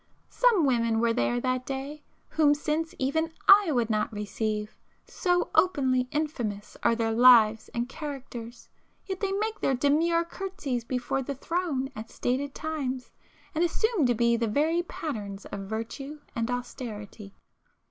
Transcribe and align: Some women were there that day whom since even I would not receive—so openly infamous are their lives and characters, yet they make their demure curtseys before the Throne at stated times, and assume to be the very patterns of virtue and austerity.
Some 0.31 0.65
women 0.65 0.99
were 0.99 1.13
there 1.13 1.39
that 1.39 1.63
day 1.63 2.01
whom 2.29 2.55
since 2.55 2.95
even 2.97 3.31
I 3.47 3.71
would 3.71 3.91
not 3.91 4.11
receive—so 4.11 5.51
openly 5.53 6.07
infamous 6.09 6.75
are 6.81 6.95
their 6.95 7.11
lives 7.11 7.69
and 7.75 7.87
characters, 7.87 8.67
yet 9.05 9.19
they 9.19 9.31
make 9.31 9.59
their 9.61 9.75
demure 9.75 10.25
curtseys 10.25 10.83
before 10.83 11.21
the 11.21 11.35
Throne 11.35 11.91
at 11.95 12.09
stated 12.09 12.55
times, 12.55 13.11
and 13.53 13.63
assume 13.63 14.07
to 14.07 14.15
be 14.15 14.35
the 14.35 14.47
very 14.47 14.81
patterns 14.81 15.45
of 15.45 15.67
virtue 15.69 16.19
and 16.35 16.49
austerity. 16.49 17.35